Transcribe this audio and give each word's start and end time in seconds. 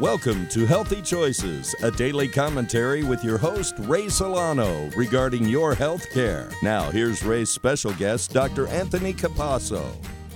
Welcome 0.00 0.48
to 0.48 0.66
Healthy 0.66 1.02
Choices, 1.02 1.72
a 1.80 1.88
daily 1.88 2.26
commentary 2.26 3.04
with 3.04 3.22
your 3.22 3.38
host, 3.38 3.76
Ray 3.78 4.08
Solano, 4.08 4.90
regarding 4.96 5.48
your 5.48 5.72
health 5.72 6.10
care. 6.10 6.50
Now, 6.64 6.90
here's 6.90 7.22
Ray's 7.22 7.48
special 7.50 7.92
guest, 7.92 8.32
Dr. 8.32 8.66
Anthony 8.66 9.14
Capasso. 9.14 9.86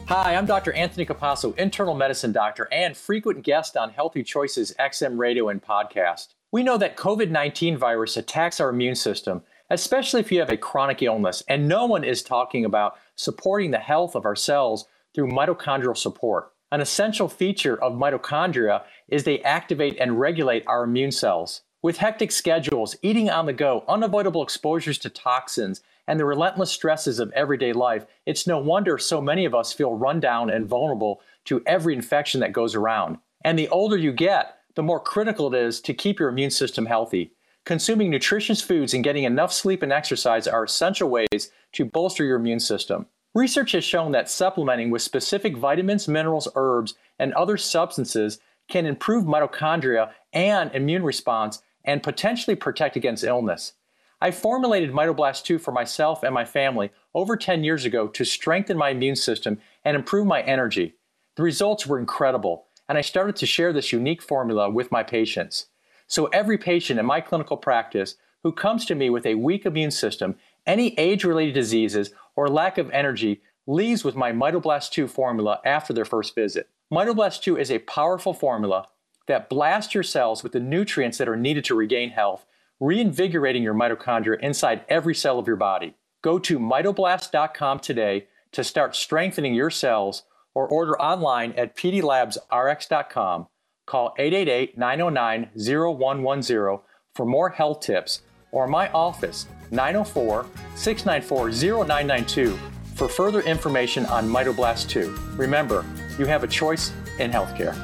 Hi, 0.07 0.37
I'm 0.37 0.47
Dr. 0.47 0.73
Anthony 0.75 1.05
Capasso, 1.05 1.59
internal 1.59 1.97
medicine 1.97 2.31
doctor 2.31 2.69
and 2.71 2.97
frequent 2.97 3.43
guest 3.43 3.77
on 3.77 3.91
Healthy 3.91 4.23
Choices 4.23 4.73
XM 4.79 5.19
radio 5.19 5.49
and 5.49 5.61
podcast. 5.61 6.35
We 6.53 6.63
know 6.63 6.79
that 6.79 6.97
COVID 6.97 7.31
19 7.31 7.77
virus 7.77 8.17
attacks 8.17 8.61
our 8.61 8.69
immune 8.69 8.95
system, 8.95 9.43
especially 9.71 10.21
if 10.21 10.31
you 10.31 10.39
have 10.39 10.51
a 10.51 10.57
chronic 10.57 11.03
illness, 11.03 11.43
and 11.49 11.67
no 11.67 11.85
one 11.85 12.05
is 12.05 12.23
talking 12.23 12.65
about 12.65 12.97
supporting 13.17 13.73
the 13.73 13.79
health 13.79 14.15
of 14.15 14.25
our 14.25 14.37
cells 14.37 14.87
through 15.17 15.33
mitochondrial 15.33 15.97
support. 15.97 16.53
An 16.71 16.83
essential 16.83 17.29
feature 17.29 17.83
of 17.83 17.95
mitochondria 17.95 18.83
is 19.09 19.25
they 19.25 19.41
activate 19.41 19.97
and 19.99 20.21
regulate 20.21 20.65
our 20.67 20.85
immune 20.85 21.13
cells. 21.13 21.63
With 21.81 21.97
hectic 21.97 22.31
schedules, 22.31 22.95
eating 23.01 23.31
on 23.31 23.47
the 23.47 23.55
go, 23.55 23.85
unavoidable 23.89 24.43
exposures 24.43 24.99
to 24.99 25.09
toxins, 25.09 25.81
and 26.07 26.21
the 26.21 26.27
relentless 26.27 26.71
stresses 26.71 27.21
of 27.21 27.33
everyday 27.33 27.73
life, 27.73 28.05
it's 28.27 28.47
no 28.47 28.59
wonder 28.59 28.99
so 28.99 29.21
many 29.21 29.47
of 29.47 29.55
us 29.55 29.73
feel 29.73 29.95
run 29.95 30.21
down 30.21 30.51
and 30.51 30.67
vulnerable 30.67 31.23
to 31.47 31.63
every 31.65 31.95
infection 31.95 32.41
that 32.41 32.53
goes 32.53 32.75
around. 32.75 33.17
And 33.43 33.59
the 33.59 33.69
older 33.69 33.97
you 33.97 34.13
get, 34.13 34.59
the 34.75 34.83
more 34.83 35.01
critical 35.01 35.55
it 35.55 35.59
is 35.59 35.81
to 35.83 35.95
keep 35.95 36.19
your 36.19 36.29
immune 36.29 36.51
system 36.51 36.85
healthy. 36.85 37.33
Consuming 37.65 38.11
nutritious 38.11 38.61
foods 38.61 38.93
and 38.93 39.05
getting 39.05 39.25
enough 39.25 39.53
sleep 39.53 39.83
and 39.83 39.93
exercise 39.93 40.47
are 40.47 40.65
essential 40.65 41.09
ways 41.09 41.51
to 41.73 41.85
bolster 41.85 42.25
your 42.25 42.37
immune 42.37 42.61
system. 42.61 43.07
Research 43.35 43.73
has 43.73 43.85
shown 43.85 44.13
that 44.13 44.31
supplementing 44.31 44.91
with 44.91 45.03
specific 45.03 45.57
vitamins, 45.57 46.09
minerals, 46.09 46.49
herbs, 46.55 46.95
and 47.19 47.33
other 47.35 47.57
substances 47.57 48.39
can 48.69 48.87
improve 48.87 49.25
mitochondria 49.25 50.11
and 50.33 50.75
immune 50.75 51.03
response 51.03 51.63
and 51.85 52.03
potentially 52.03 52.57
protect 52.57 52.97
against 52.97 53.25
illness. 53.25 53.75
I 54.21 54.31
formulated 54.31 54.93
Mitoblast 54.93 55.45
2 55.45 55.59
for 55.59 55.71
myself 55.71 56.23
and 56.23 56.35
my 56.35 56.45
family 56.45 56.91
over 57.15 57.37
10 57.37 57.63
years 57.63 57.85
ago 57.85 58.09
to 58.09 58.25
strengthen 58.25 58.77
my 58.77 58.91
immune 58.91 59.17
system 59.17 59.59
and 59.85 59.97
improve 59.97 60.27
my 60.27 60.43
energy. 60.43 60.95
The 61.37 61.45
results 61.45 61.87
were 61.87 62.01
incredible, 62.01 62.67
and 62.89 62.99
I 62.99 63.03
started 63.03 63.37
to 63.37 63.47
share 63.47 63.73
this 63.73 63.93
unique 63.93 64.21
formula 64.21 64.69
with 64.69 64.91
my 64.91 65.05
patients. 65.05 65.67
So 66.09 66.27
every 66.27 66.59
patient 66.59 66.99
in 66.99 67.07
my 67.07 67.21
clinical 67.21 67.57
practice 67.57 68.17
who 68.43 68.53
comes 68.53 68.85
to 68.87 68.95
me 68.95 69.09
with 69.09 69.25
a 69.25 69.35
weak 69.35 69.67
immune 69.67 69.91
system, 69.91 70.37
any 70.69 70.97
age 70.99 71.25
related 71.25 71.55
diseases, 71.55 72.13
or 72.37 72.49
lack 72.49 72.79
of 72.79 72.91
energy 72.91 73.41
leaves 73.67 74.05
with 74.05 74.15
my 74.15 74.31
Mitoblast 74.31 74.91
2 74.93 75.09
formula 75.09 75.61
after 75.65 75.93
their 75.93 76.05
first 76.05 76.35
visit. 76.35 76.69
Mitoblast 76.93 77.43
2 77.43 77.57
is 77.57 77.71
a 77.71 77.81
powerful 77.81 78.33
formula 78.33 78.87
that 79.27 79.51
blasts 79.51 79.95
your 79.95 80.03
cells 80.03 80.43
with 80.43 80.53
the 80.53 80.61
nutrients 80.61 81.19
that 81.19 81.29
are 81.29 81.37
needed 81.37 81.65
to 81.65 81.75
regain 81.75 82.11
health, 82.11 82.47
reinvigorating 82.81 83.63
your 83.63 83.75
mitochondria 83.75 84.41
inside 84.41 84.85
every 84.89 85.15
cell 85.15 85.39
of 85.39 85.47
your 85.47 85.57
body. 85.57 85.95
Go 86.23 86.39
to 86.39 86.59
mitoblast.com 86.59 87.81
today 87.81 88.27
to 88.53 88.65
start 88.65 88.97
strengthening 88.97 89.55
your 89.55 89.71
cells 89.71 90.23
or 90.55 90.67
order 90.67 91.01
online 91.01 91.53
at 91.53 91.77
pdlabsrx.com. 91.77 93.47
Call 93.87 94.15
888 94.19 94.79
909 94.79 95.51
0110 95.55 96.79
for 97.15 97.27
more 97.27 97.51
health 97.51 97.81
tips 97.81 98.23
or 98.53 98.67
my 98.67 98.89
office 98.91 99.47
904 99.71 100.47
694 100.75 101.51
0992 101.87 102.59
for 102.95 103.09
further 103.09 103.41
information 103.43 104.05
on 104.07 104.29
Mitoblast 104.29 104.89
2. 104.89 105.17
Remember, 105.37 105.85
you 106.19 106.27
have 106.27 106.43
a 106.43 106.49
choice 106.49 106.93
in 107.19 107.31
healthcare. 107.31 107.77